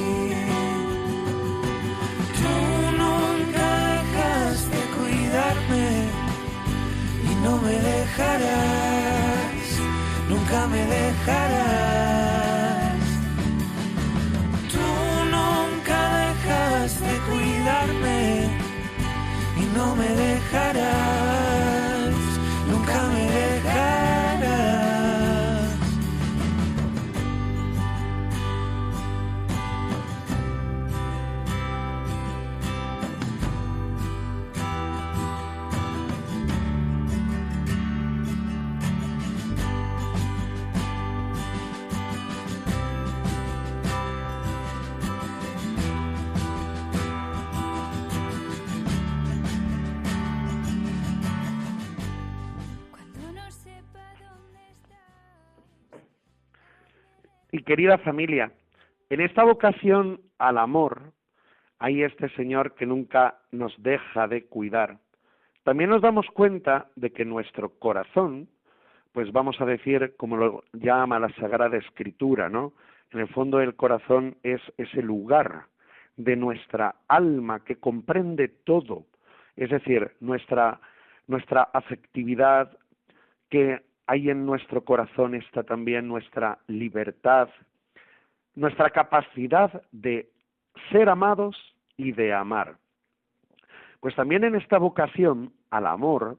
Tú 2.38 2.54
nunca 3.02 3.68
dejas 3.92 4.56
de 4.74 4.82
cuidarme 4.96 5.88
y 7.30 7.32
no 7.44 7.52
me 7.64 7.76
dejarás, 7.92 8.67
me 10.68 10.82
dejarás. 10.86 12.58
Tú 14.72 14.88
nunca 15.36 15.98
dejas 16.18 17.00
de 17.00 17.14
cuidarme 17.28 18.20
y 19.56 19.64
no 19.76 19.86
me 19.96 20.08
dejarás, 20.08 21.37
querida 57.68 57.98
familia, 57.98 58.50
en 59.10 59.20
esta 59.20 59.44
vocación 59.44 60.22
al 60.38 60.56
amor 60.56 61.12
hay 61.78 62.02
este 62.02 62.30
Señor 62.30 62.74
que 62.74 62.86
nunca 62.86 63.40
nos 63.52 63.74
deja 63.82 64.26
de 64.26 64.46
cuidar. 64.46 64.96
También 65.64 65.90
nos 65.90 66.00
damos 66.00 66.26
cuenta 66.28 66.86
de 66.96 67.10
que 67.10 67.26
nuestro 67.26 67.78
corazón, 67.78 68.48
pues 69.12 69.30
vamos 69.32 69.60
a 69.60 69.66
decir, 69.66 70.14
como 70.16 70.38
lo 70.38 70.64
llama 70.72 71.18
la 71.18 71.28
Sagrada 71.34 71.76
Escritura, 71.76 72.48
¿no? 72.48 72.72
En 73.12 73.20
el 73.20 73.28
fondo 73.28 73.60
el 73.60 73.76
corazón 73.76 74.38
es 74.42 74.62
ese 74.78 75.02
lugar 75.02 75.66
de 76.16 76.36
nuestra 76.36 76.94
alma 77.06 77.62
que 77.66 77.76
comprende 77.76 78.48
todo, 78.48 79.04
es 79.56 79.68
decir, 79.68 80.12
nuestra, 80.20 80.80
nuestra 81.26 81.68
afectividad, 81.74 82.78
que 83.50 83.82
hay 84.08 84.30
en 84.30 84.46
nuestro 84.46 84.82
corazón 84.84 85.34
está 85.34 85.62
también 85.62 86.08
nuestra 86.08 86.58
libertad, 86.66 87.50
nuestra 88.54 88.88
capacidad 88.88 89.82
de 89.92 90.30
ser 90.90 91.10
amados 91.10 91.54
y 91.98 92.12
de 92.12 92.32
amar. 92.32 92.78
Pues 94.00 94.14
también 94.16 94.44
en 94.44 94.54
esta 94.54 94.78
vocación 94.78 95.52
al 95.68 95.86
amor 95.86 96.38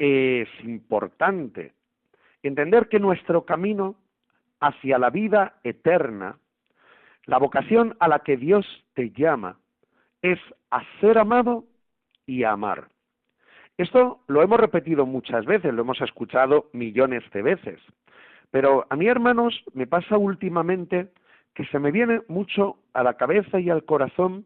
es 0.00 0.48
importante 0.64 1.72
entender 2.42 2.88
que 2.88 2.98
nuestro 2.98 3.44
camino 3.44 3.94
hacia 4.58 4.98
la 4.98 5.10
vida 5.10 5.54
eterna, 5.62 6.38
la 7.26 7.38
vocación 7.38 7.96
a 8.00 8.08
la 8.08 8.18
que 8.18 8.36
Dios 8.36 8.66
te 8.94 9.10
llama, 9.10 9.58
es 10.22 10.40
a 10.72 10.82
ser 11.00 11.18
amado 11.18 11.66
y 12.26 12.42
a 12.42 12.50
amar. 12.50 12.88
Esto 13.76 14.20
lo 14.28 14.42
hemos 14.42 14.60
repetido 14.60 15.04
muchas 15.04 15.44
veces, 15.46 15.74
lo 15.74 15.82
hemos 15.82 16.00
escuchado 16.00 16.70
millones 16.72 17.24
de 17.32 17.42
veces, 17.42 17.80
pero 18.52 18.86
a 18.88 18.94
mí, 18.94 19.08
hermanos, 19.08 19.64
me 19.72 19.88
pasa 19.88 20.16
últimamente 20.16 21.08
que 21.54 21.64
se 21.66 21.80
me 21.80 21.90
viene 21.90 22.22
mucho 22.28 22.78
a 22.92 23.02
la 23.02 23.14
cabeza 23.14 23.58
y 23.58 23.70
al 23.70 23.84
corazón 23.84 24.44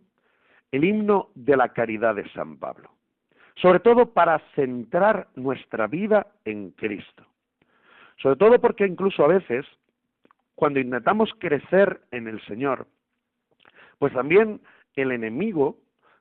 el 0.73 0.85
himno 0.85 1.29
de 1.35 1.59
la 1.59 1.75
caridad 1.75 2.15
de 2.15 2.27
San 2.31 2.57
Pablo, 2.57 2.91
sobre 3.57 3.81
todo 3.81 4.15
para 4.15 4.39
centrar 4.55 5.29
nuestra 5.35 5.87
vida 5.89 6.27
en 6.47 6.71
Cristo. 6.71 7.27
Sobre 8.17 8.37
todo 8.37 8.59
porque 8.59 8.87
incluso 8.87 9.25
a 9.25 9.29
veces, 9.29 9.67
cuando 10.55 10.81
intentamos 10.81 11.31
crecer 11.39 12.01
en 12.11 12.29
el 12.29 12.41
Señor, 12.47 12.87
pues 13.99 14.15
también 14.15 14.63
el 14.97 15.13
enemigo 15.13 15.77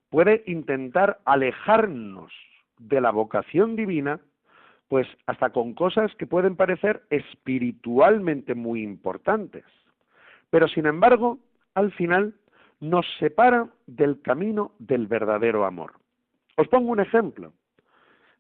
puede 0.10 0.44
intentar 0.46 1.20
alejarnos 1.24 2.34
de 2.80 3.02
la 3.02 3.12
vocación 3.12 3.76
divina, 3.76 4.20
pues 4.88 5.08
hasta 5.26 5.50
con 5.50 5.74
cosas 5.74 6.14
que 6.16 6.28
pueden 6.28 6.56
parecer 6.56 7.04
espiritualmente 7.10 8.56
muy 8.56 8.84
importantes. 8.84 9.66
Pero 10.50 10.68
sin 10.68 10.86
embargo, 10.86 11.40
al 11.74 11.92
final 11.92 12.34
nos 12.80 13.06
separa 13.20 13.68
del 13.86 14.22
camino 14.22 14.72
del 14.80 15.08
verdadero 15.08 15.66
amor. 15.66 15.94
Os 16.56 16.68
pongo 16.68 16.92
un 16.92 17.00
ejemplo. 17.00 17.54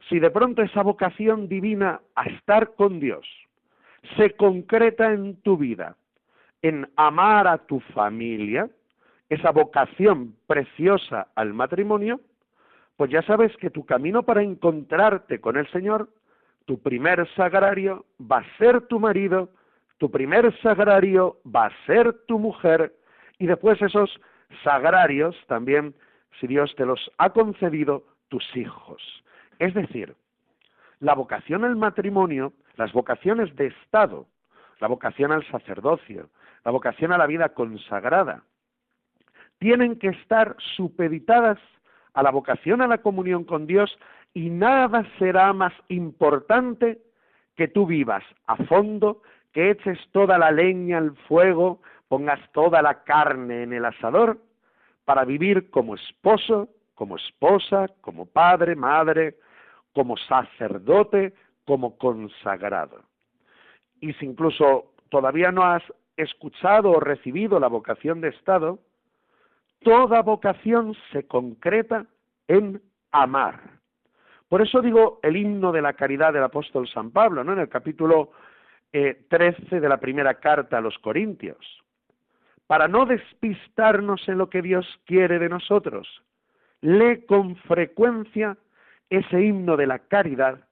Si 0.10 0.19
de 0.19 0.32
pronto 0.32 0.62
esa 0.62 0.84
vocación 0.84 1.47
divina 1.50 2.02
a 2.15 2.23
estar 2.26 2.76
con 2.76 3.00
Dios 3.00 3.28
se 4.15 4.36
concreta 4.36 5.12
en 5.12 5.41
tu 5.41 5.58
vida, 5.58 5.97
en 6.62 6.89
amar 6.95 7.47
a 7.47 7.58
tu 7.58 7.80
familia, 7.80 8.69
esa 9.30 9.52
vocación 9.52 10.36
preciosa 10.47 11.28
al 11.36 11.54
matrimonio, 11.54 12.21
pues 12.98 13.12
ya 13.12 13.22
sabes 13.22 13.56
que 13.58 13.70
tu 13.70 13.86
camino 13.86 14.24
para 14.24 14.42
encontrarte 14.42 15.40
con 15.40 15.56
el 15.56 15.70
Señor, 15.72 16.10
tu 16.66 16.82
primer 16.82 17.28
sagrario 17.36 18.06
va 18.20 18.40
a 18.40 18.58
ser 18.58 18.82
tu 18.88 19.00
marido, 19.00 19.50
tu 20.00 20.12
primer 20.12 20.52
sagrario 20.62 21.38
va 21.46 21.68
a 21.68 21.86
ser 21.86 22.12
tu 22.26 22.40
mujer, 22.40 22.94
y 23.40 23.46
después 23.46 23.82
esos 23.82 24.20
sagrarios 24.64 25.36
también, 25.48 25.94
si 26.40 26.48
Dios 26.48 26.74
te 26.76 26.86
los 26.86 27.12
ha 27.20 27.30
concedido, 27.30 28.04
tus 28.30 28.44
hijos. 28.56 29.02
Es 29.60 29.74
decir, 29.74 30.16
la 31.00 31.14
vocación 31.14 31.64
al 31.64 31.76
matrimonio, 31.76 32.54
las 32.76 32.92
vocaciones 32.92 33.56
de 33.56 33.68
Estado, 33.68 34.26
la 34.80 34.88
vocación 34.88 35.32
al 35.32 35.46
sacerdocio, 35.48 36.30
la 36.66 36.72
vocación 36.72 37.12
a 37.14 37.18
la 37.18 37.28
vida 37.28 37.50
consagrada, 37.50 38.44
tienen 39.60 39.98
que 39.98 40.10
estar 40.10 40.56
supeditadas 40.76 41.60
a 42.18 42.24
la 42.24 42.32
vocación 42.32 42.82
a 42.82 42.88
la 42.88 42.98
comunión 42.98 43.44
con 43.44 43.68
Dios 43.68 43.96
y 44.34 44.50
nada 44.50 45.06
será 45.20 45.54
más 45.54 45.72
importante 45.88 47.00
que 47.56 47.68
tú 47.68 47.86
vivas 47.86 48.24
a 48.48 48.56
fondo, 48.56 49.22
que 49.54 49.70
eches 49.70 50.00
toda 50.14 50.40
la 50.40 50.50
leña 50.50 50.98
al 50.98 51.16
fuego, 51.28 51.80
pongas 52.08 52.40
toda 52.54 52.82
la 52.82 53.04
carne 53.04 53.62
en 53.62 53.72
el 53.72 53.86
asador 53.86 54.40
para 55.06 55.26
vivir 55.26 55.70
como 55.70 55.94
esposo, 55.94 56.70
como 56.96 57.18
esposa, 57.18 57.88
como 58.02 58.26
padre, 58.26 58.76
madre, 58.76 59.36
como 59.94 60.18
sacerdote, 60.18 61.36
como 61.66 62.00
consagrado. 62.00 63.04
Y 64.02 64.14
si 64.14 64.26
incluso 64.26 64.94
todavía 65.10 65.52
no 65.52 65.66
has 65.66 65.84
escuchado 66.16 66.90
o 66.94 67.00
recibido 67.00 67.60
la 67.60 67.68
vocación 67.68 68.22
de 68.22 68.30
Estado, 68.30 68.80
toda 69.88 70.21
vocación 70.21 70.93
se 71.13 71.26
concreta 71.28 72.06
en 72.50 72.82
amar. 73.13 73.80
Por 74.50 74.62
eso 74.62 74.82
digo 74.82 75.21
el 75.23 75.38
himno 75.38 75.71
de 75.71 75.82
la 75.82 75.93
caridad 75.93 76.34
del 76.34 76.43
apóstol 76.43 76.89
San 76.89 77.12
Pablo, 77.12 77.41
¿no? 77.41 77.54
En 77.54 77.60
el 77.60 77.69
capítulo 77.69 78.32
eh, 78.91 79.26
13 79.30 79.80
de 79.80 79.88
la 79.88 79.97
primera 79.97 80.34
carta 80.41 80.78
a 80.78 80.82
los 80.82 80.97
Corintios. 81.00 81.58
Para 82.67 82.89
no 82.89 83.06
despistarnos 83.06 84.28
en 84.28 84.38
lo 84.38 84.50
que 84.50 84.62
Dios 84.62 84.86
quiere 85.06 85.39
de 85.39 85.47
nosotros, 85.47 86.06
lee 86.82 87.26
con 87.26 87.56
frecuencia 87.56 88.58
ese 89.10 89.41
himno 89.41 89.78
de 89.78 89.88
la 89.88 90.00
caridad, 90.00 90.67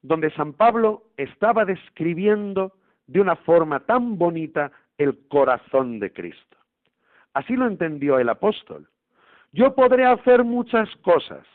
donde 0.00 0.30
San 0.30 0.52
Pablo 0.52 1.06
estaba 1.16 1.64
describiendo 1.64 2.72
de 3.08 3.20
una 3.20 3.34
forma 3.34 3.80
tan 3.80 4.16
bonita 4.16 4.70
el 4.96 5.26
corazón 5.26 5.98
de 5.98 6.12
Cristo. 6.12 6.59
Así 7.34 7.56
lo 7.56 7.66
entendió 7.66 8.18
el 8.18 8.28
apóstol. 8.28 8.88
Yo 9.52 9.74
podré 9.74 10.04
hacer 10.04 10.44
muchas 10.44 10.88
cosas, 10.98 11.46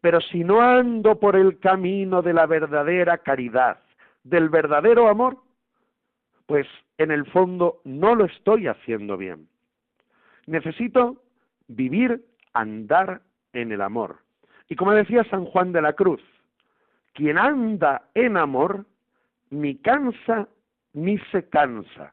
pero 0.00 0.20
si 0.20 0.44
no 0.44 0.60
ando 0.60 1.18
por 1.18 1.36
el 1.36 1.58
camino 1.58 2.22
de 2.22 2.32
la 2.32 2.46
verdadera 2.46 3.18
caridad, 3.18 3.78
del 4.22 4.48
verdadero 4.48 5.08
amor, 5.08 5.38
pues 6.46 6.66
en 6.98 7.10
el 7.10 7.26
fondo 7.26 7.80
no 7.84 8.14
lo 8.14 8.24
estoy 8.24 8.66
haciendo 8.66 9.16
bien. 9.16 9.48
Necesito 10.46 11.22
vivir, 11.68 12.24
andar 12.52 13.22
en 13.52 13.72
el 13.72 13.80
amor. 13.80 14.18
Y 14.68 14.76
como 14.76 14.92
decía 14.92 15.24
San 15.24 15.44
Juan 15.44 15.72
de 15.72 15.82
la 15.82 15.94
Cruz, 15.94 16.22
quien 17.12 17.38
anda 17.38 18.08
en 18.14 18.36
amor, 18.36 18.84
ni 19.50 19.76
cansa 19.76 20.48
ni 20.92 21.18
se 21.32 21.48
cansa. 21.48 22.12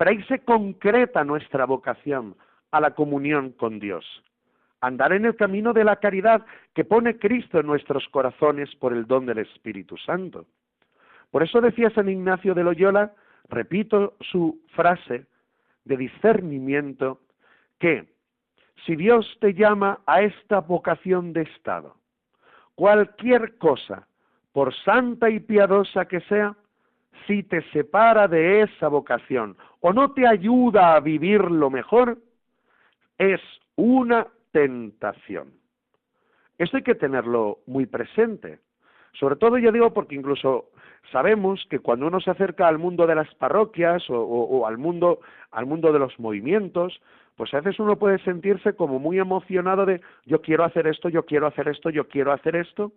Pero 0.00 0.12
ahí 0.12 0.22
se 0.22 0.38
concreta 0.38 1.24
nuestra 1.24 1.66
vocación 1.66 2.34
a 2.70 2.80
la 2.80 2.92
comunión 2.92 3.50
con 3.50 3.78
Dios. 3.78 4.06
Andar 4.80 5.12
en 5.12 5.26
el 5.26 5.36
camino 5.36 5.74
de 5.74 5.84
la 5.84 5.96
caridad 5.96 6.46
que 6.74 6.86
pone 6.86 7.18
Cristo 7.18 7.60
en 7.60 7.66
nuestros 7.66 8.08
corazones 8.08 8.74
por 8.76 8.94
el 8.94 9.06
don 9.06 9.26
del 9.26 9.40
Espíritu 9.40 9.98
Santo. 9.98 10.46
Por 11.30 11.42
eso 11.42 11.60
decía 11.60 11.90
San 11.90 12.08
Ignacio 12.08 12.54
de 12.54 12.64
Loyola, 12.64 13.12
repito 13.50 14.14
su 14.22 14.62
frase 14.74 15.26
de 15.84 15.98
discernimiento, 15.98 17.20
que 17.78 18.08
si 18.86 18.96
Dios 18.96 19.26
te 19.38 19.52
llama 19.52 20.00
a 20.06 20.22
esta 20.22 20.60
vocación 20.60 21.34
de 21.34 21.42
Estado, 21.42 21.94
cualquier 22.74 23.58
cosa 23.58 24.08
por 24.52 24.74
santa 24.76 25.28
y 25.28 25.40
piadosa 25.40 26.06
que 26.06 26.22
sea, 26.22 26.56
si 27.26 27.42
te 27.42 27.62
separa 27.70 28.28
de 28.28 28.62
esa 28.62 28.88
vocación 28.88 29.56
o 29.80 29.92
no 29.92 30.12
te 30.12 30.26
ayuda 30.26 30.94
a 30.94 31.00
vivirlo 31.00 31.70
mejor, 31.70 32.18
es 33.18 33.40
una 33.76 34.26
tentación. 34.52 35.52
Esto 36.58 36.76
hay 36.76 36.82
que 36.82 36.94
tenerlo 36.94 37.58
muy 37.66 37.86
presente. 37.86 38.58
Sobre 39.12 39.36
todo 39.36 39.58
yo 39.58 39.72
digo 39.72 39.92
porque 39.92 40.14
incluso 40.14 40.70
sabemos 41.10 41.64
que 41.70 41.78
cuando 41.78 42.06
uno 42.06 42.20
se 42.20 42.30
acerca 42.30 42.68
al 42.68 42.78
mundo 42.78 43.06
de 43.06 43.14
las 43.14 43.34
parroquias 43.36 44.08
o, 44.10 44.14
o, 44.14 44.58
o, 44.58 44.66
al 44.66 44.78
mundo 44.78 45.20
al 45.50 45.66
mundo 45.66 45.92
de 45.92 45.98
los 45.98 46.18
movimientos, 46.20 47.00
pues 47.36 47.52
a 47.54 47.60
veces 47.60 47.80
uno 47.80 47.96
puede 47.96 48.18
sentirse 48.18 48.74
como 48.74 48.98
muy 48.98 49.18
emocionado 49.18 49.86
de 49.86 50.00
yo 50.26 50.42
quiero 50.42 50.64
hacer 50.64 50.86
esto, 50.86 51.08
yo 51.08 51.24
quiero 51.24 51.46
hacer 51.46 51.68
esto, 51.68 51.90
yo 51.90 52.06
quiero 52.06 52.32
hacer 52.32 52.54
esto, 52.54 52.92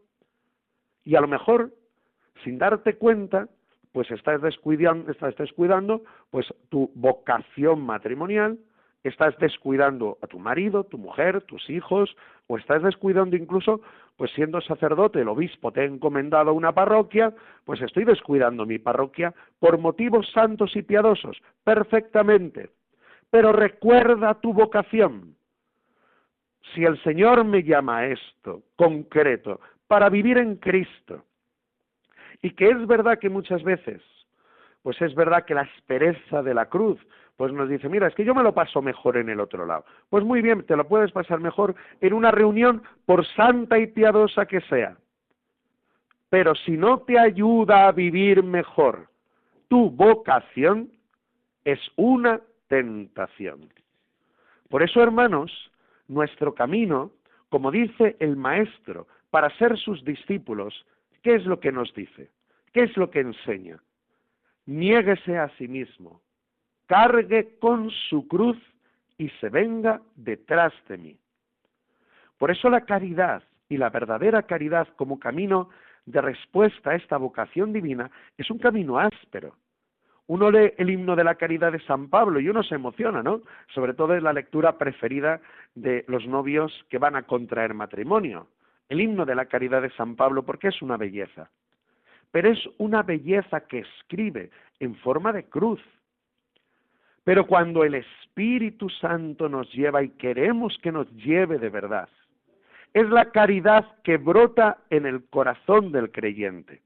y 1.04 1.16
a 1.16 1.22
lo 1.22 1.28
mejor 1.28 1.72
sin 2.44 2.58
darte 2.58 2.96
cuenta, 2.96 3.48
pues 3.94 4.10
estás 4.12 4.42
descuidando, 4.42 5.10
estás 5.12 5.36
descuidando 5.38 6.02
pues 6.32 6.54
tu 6.70 6.92
vocación 6.96 7.82
matrimonial, 7.86 8.58
estás 9.04 9.38
descuidando 9.38 10.18
a 10.22 10.28
tu 10.28 10.40
marido, 10.40 10.84
tu 10.84 10.98
mujer, 10.98 11.42
tus 11.44 11.70
hijos, 11.70 12.16
o 12.48 12.58
estás 12.58 12.82
descuidando 12.82 13.36
incluso, 13.36 13.82
pues 14.18 14.32
siendo 14.32 14.60
sacerdote, 14.62 15.22
el 15.22 15.28
obispo 15.28 15.72
te 15.72 15.82
ha 15.82 15.86
encomendado 15.86 16.54
una 16.54 16.74
parroquia, 16.74 17.34
pues 17.66 17.82
estoy 17.82 18.04
descuidando 18.04 18.66
mi 18.66 18.80
parroquia 18.80 19.34
por 19.60 19.78
motivos 19.78 20.30
santos 20.32 20.76
y 20.76 20.82
piadosos, 20.82 21.38
perfectamente. 21.64 22.72
Pero 23.30 23.52
recuerda 23.52 24.34
tu 24.36 24.54
vocación. 24.54 25.36
Si 26.74 26.84
el 26.84 27.02
Señor 27.04 27.44
me 27.44 27.64
llama 27.64 28.00
a 28.00 28.08
esto, 28.08 28.64
concreto, 28.76 29.60
para 29.88 30.10
vivir 30.10 30.38
en 30.40 30.56
Cristo, 30.56 31.26
y 32.44 32.52
que 32.52 32.70
es 32.70 32.86
verdad 32.86 33.18
que 33.18 33.30
muchas 33.30 33.64
veces, 33.64 34.02
pues 34.84 35.02
es 35.02 35.16
verdad 35.16 35.46
que 35.46 35.56
la 35.56 35.62
aspereza 35.62 36.44
de 36.44 36.54
la 36.54 36.68
cruz, 36.68 37.00
pues 37.38 37.54
nos 37.54 37.70
dice, 37.70 37.88
mira, 37.88 38.08
es 38.08 38.14
que 38.16 38.26
yo 38.26 38.36
me 38.36 38.44
lo 38.44 38.54
paso 38.54 38.82
mejor 38.82 39.16
en 39.18 39.30
el 39.30 39.40
otro 39.40 39.66
lado. 39.66 39.86
Pues 40.10 40.26
muy 40.26 40.42
bien, 40.42 40.64
te 40.66 40.76
lo 40.76 40.86
puedes 40.86 41.12
pasar 41.14 41.40
mejor 41.40 41.74
en 42.02 42.14
una 42.14 42.32
reunión, 42.32 42.84
por 43.06 43.26
santa 43.26 43.80
y 43.80 43.88
piadosa 43.88 44.46
que 44.46 44.60
sea. 44.62 44.98
Pero 46.30 46.54
si 46.54 46.72
no 46.74 47.00
te 47.00 47.18
ayuda 47.18 47.88
a 47.88 47.94
vivir 47.94 48.44
mejor 48.44 49.08
tu 49.70 49.90
vocación, 49.90 50.92
es 51.64 51.80
una 51.96 52.42
tentación. 52.68 53.70
Por 54.70 54.84
eso, 54.84 55.02
hermanos, 55.02 55.72
nuestro 56.10 56.54
camino, 56.54 57.12
como 57.48 57.72
dice 57.72 58.18
el 58.20 58.36
Maestro, 58.36 59.08
para 59.30 59.50
ser 59.58 59.78
sus 59.78 60.04
discípulos, 60.04 60.86
¿qué 61.24 61.36
es 61.36 61.46
lo 61.46 61.60
que 61.60 61.72
nos 61.72 61.94
dice? 61.96 62.30
¿Qué 62.72 62.84
es 62.84 62.96
lo 62.98 63.10
que 63.10 63.22
enseña? 63.22 63.80
Niéguese 64.66 65.38
a 65.38 65.50
sí 65.58 65.68
mismo, 65.68 66.22
cargue 66.86 67.58
con 67.60 67.90
su 68.10 68.28
cruz 68.28 68.58
y 69.18 69.30
se 69.42 69.50
venga 69.50 70.02
detrás 70.16 70.74
de 70.88 70.98
mí. 70.98 71.18
Por 72.38 72.52
eso 72.52 72.70
la 72.70 72.82
caridad 72.82 73.44
y 73.70 73.78
la 73.78 73.90
verdadera 73.90 74.44
caridad 74.44 74.88
como 74.96 75.20
camino 75.20 75.70
de 76.06 76.22
respuesta 76.22 76.92
a 76.92 76.96
esta 76.96 77.18
vocación 77.18 77.72
divina 77.74 78.12
es 78.38 78.50
un 78.52 78.60
camino 78.60 79.00
áspero. 79.00 79.56
Uno 80.28 80.52
lee 80.52 80.74
el 80.78 80.90
himno 80.90 81.16
de 81.16 81.24
la 81.24 81.36
caridad 81.36 81.72
de 81.72 81.82
San 81.82 82.10
Pablo 82.10 82.40
y 82.40 82.48
uno 82.48 82.64
se 82.64 82.76
emociona, 82.76 83.22
¿no? 83.22 83.42
Sobre 83.74 83.94
todo 83.94 84.16
es 84.16 84.24
la 84.24 84.34
lectura 84.34 84.78
preferida 84.78 85.42
de 85.76 86.06
los 86.08 86.26
novios 86.28 86.86
que 86.90 86.98
van 86.98 87.16
a 87.16 87.24
contraer 87.24 87.74
matrimonio. 87.74 88.48
El 88.90 89.02
himno 89.02 89.26
de 89.26 89.36
la 89.36 89.46
caridad 89.46 89.82
de 89.82 89.90
San 89.92 90.16
Pablo 90.16 90.44
porque 90.44 90.68
es 90.68 90.82
una 90.82 90.98
belleza. 90.98 91.50
Pero 92.32 92.52
es 92.52 92.60
una 92.78 93.04
belleza 93.04 93.62
que 93.62 93.80
escribe 93.80 94.50
en 94.80 94.96
forma 94.96 95.32
de 95.32 95.46
cruz, 95.46 95.82
pero 97.24 97.48
cuando 97.48 97.84
el 97.84 97.96
Espíritu 97.96 98.90
Santo 98.90 99.48
nos 99.48 99.72
lleva 99.72 100.04
y 100.04 100.10
queremos 100.10 100.78
que 100.82 100.92
nos 100.92 101.10
lleve 101.16 101.58
de 101.58 101.70
verdad, 101.70 102.10
es 102.94 103.10
la 103.10 103.32
caridad 103.32 103.86
que 104.04 104.18
brota 104.18 104.78
en 104.90 105.06
el 105.06 105.24
corazón 105.30 105.92
del 105.92 106.12
creyente. 106.12 106.82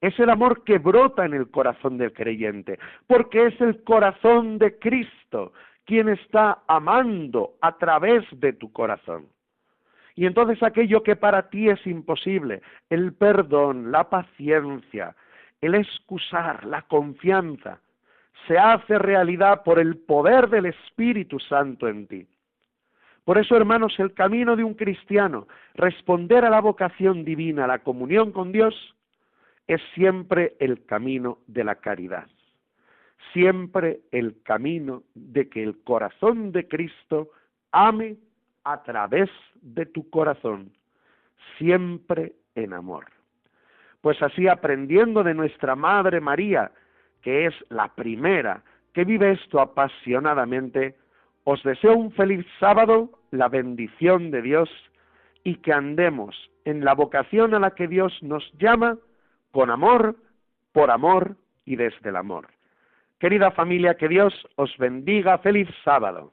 Es 0.00 0.18
el 0.20 0.28
amor 0.28 0.64
que 0.64 0.78
brota 0.78 1.24
en 1.24 1.32
el 1.32 1.50
corazón 1.50 1.96
del 1.96 2.12
creyente, 2.12 2.78
porque 3.06 3.46
es 3.46 3.60
el 3.60 3.82
corazón 3.84 4.58
de 4.58 4.78
Cristo 4.78 5.52
quien 5.86 6.08
está 6.08 6.62
amando 6.66 7.54
a 7.60 7.76
través 7.76 8.24
de 8.32 8.52
tu 8.52 8.72
corazón. 8.72 9.26
Y 10.14 10.26
entonces 10.26 10.62
aquello 10.62 11.02
que 11.02 11.16
para 11.16 11.48
ti 11.48 11.68
es 11.68 11.84
imposible, 11.86 12.62
el 12.88 13.14
perdón, 13.14 13.90
la 13.90 14.08
paciencia, 14.08 15.16
el 15.60 15.74
excusar, 15.74 16.64
la 16.64 16.82
confianza, 16.82 17.80
se 18.46 18.58
hace 18.58 18.98
realidad 18.98 19.62
por 19.64 19.78
el 19.78 19.96
poder 19.96 20.48
del 20.48 20.66
Espíritu 20.66 21.40
Santo 21.40 21.88
en 21.88 22.06
ti. 22.06 22.26
Por 23.24 23.38
eso, 23.38 23.56
hermanos, 23.56 23.94
el 23.98 24.12
camino 24.12 24.54
de 24.54 24.64
un 24.64 24.74
cristiano, 24.74 25.48
responder 25.74 26.44
a 26.44 26.50
la 26.50 26.60
vocación 26.60 27.24
divina, 27.24 27.66
la 27.66 27.78
comunión 27.78 28.32
con 28.32 28.52
Dios, 28.52 28.74
es 29.66 29.80
siempre 29.94 30.56
el 30.60 30.84
camino 30.84 31.38
de 31.46 31.64
la 31.64 31.76
caridad. 31.76 32.28
Siempre 33.32 34.00
el 34.12 34.42
camino 34.42 35.02
de 35.14 35.48
que 35.48 35.62
el 35.62 35.82
corazón 35.82 36.52
de 36.52 36.68
Cristo 36.68 37.30
ame 37.72 38.16
a 38.64 38.82
través 38.82 39.30
de 39.62 39.86
tu 39.86 40.08
corazón, 40.10 40.72
siempre 41.58 42.32
en 42.54 42.72
amor. 42.72 43.06
Pues 44.00 44.20
así 44.22 44.48
aprendiendo 44.48 45.22
de 45.22 45.34
nuestra 45.34 45.76
Madre 45.76 46.20
María, 46.20 46.72
que 47.22 47.46
es 47.46 47.54
la 47.70 47.88
primera 47.94 48.62
que 48.92 49.04
vive 49.04 49.32
esto 49.32 49.60
apasionadamente, 49.60 50.96
os 51.44 51.62
deseo 51.62 51.94
un 51.94 52.12
feliz 52.12 52.46
sábado, 52.60 53.10
la 53.30 53.48
bendición 53.48 54.30
de 54.30 54.40
Dios 54.40 54.70
y 55.42 55.56
que 55.56 55.72
andemos 55.72 56.34
en 56.64 56.84
la 56.84 56.94
vocación 56.94 57.54
a 57.54 57.58
la 57.58 57.72
que 57.72 57.88
Dios 57.88 58.16
nos 58.22 58.50
llama 58.58 58.96
con 59.50 59.70
amor, 59.70 60.16
por 60.72 60.90
amor 60.90 61.36
y 61.64 61.76
desde 61.76 62.08
el 62.08 62.16
amor. 62.16 62.48
Querida 63.18 63.50
familia, 63.50 63.96
que 63.96 64.08
Dios 64.08 64.34
os 64.56 64.76
bendiga. 64.78 65.38
Feliz 65.38 65.68
sábado. 65.84 66.32